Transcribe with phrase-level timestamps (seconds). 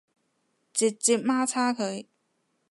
[0.73, 2.07] 直接媽叉佢